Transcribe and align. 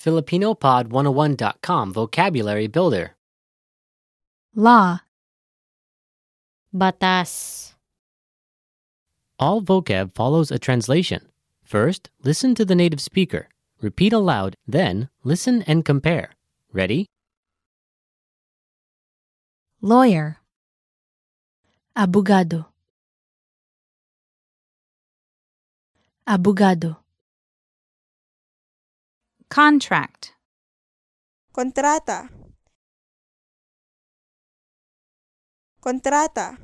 FilipinoPod101.com 0.00 1.92
Vocabulary 1.92 2.66
Builder. 2.66 3.14
law, 4.54 5.00
batas, 6.74 7.74
All 9.38 9.60
vocab 9.62 10.14
follows 10.14 10.50
a 10.50 10.58
translation. 10.58 11.26
First, 11.62 12.10
listen 12.24 12.54
to 12.56 12.64
the 12.64 12.74
native 12.74 13.00
speaker. 13.00 13.48
Repeat 13.80 14.12
aloud, 14.12 14.56
then, 14.66 15.08
listen 15.24 15.62
and 15.62 15.84
compare. 15.84 16.32
Ready? 16.72 17.06
lawyer, 19.82 20.36
abogado, 21.96 22.66
abogado, 26.26 26.99
contract, 29.50 30.32
Kontrata. 31.52 32.30
Kontrata. 35.80 36.56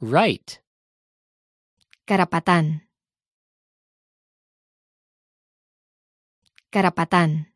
Right. 0.00 0.62
karapatan, 2.12 2.82
karapatan, 6.68 7.46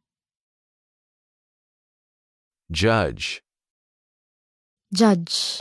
judge, 2.71 3.43
judge, 4.95 5.61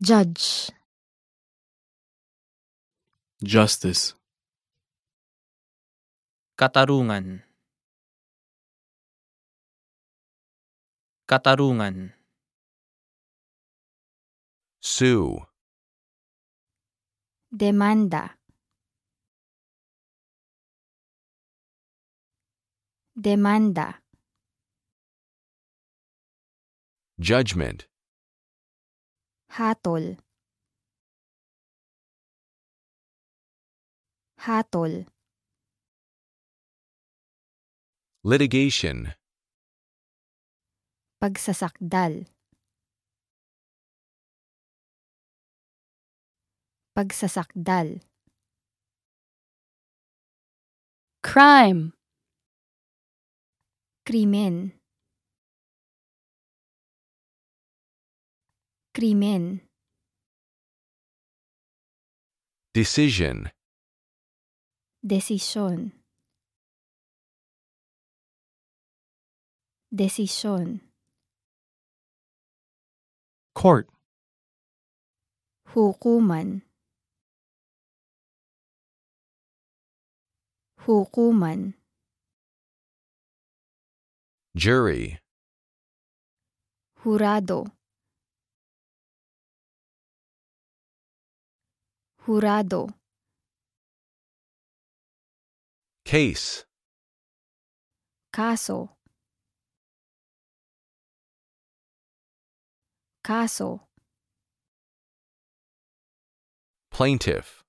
judge, 0.00 0.70
justice, 3.42 4.14
Katarungan. 6.56 7.42
Katarungan. 11.26 12.20
sue, 14.80 15.46
demanda, 17.52 18.36
demanda, 23.14 24.00
judgment, 27.20 27.86
hatol, 29.52 30.16
hatol, 34.40 35.04
litigation, 38.24 39.12
pagsasakdal, 41.20 42.24
pagsasakdal, 46.96 48.00
crime, 51.20 51.92
krimen, 54.08 54.72
krimen, 58.96 59.60
decision, 62.72 63.50
desisyon, 65.02 65.92
desisyon, 69.90 70.80
court, 73.54 73.88
hukuman, 75.64 76.62
hukuman, 80.76 81.74
jury, 84.54 85.20
Jurado. 87.02 87.64
Jurado. 92.18 92.99
Case, 96.10 96.64
Kaso. 98.32 98.96
Kaso. 103.22 103.86
plaintiff, 106.90 107.62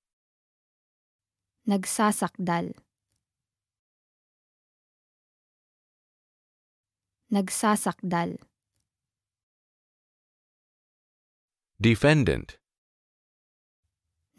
Nagsasakdal. 1.67 2.73
Nagsasakdal. 7.31 8.39
defendant, 11.79 12.57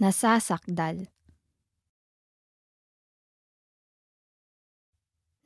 Nasasakdal. 0.01 1.12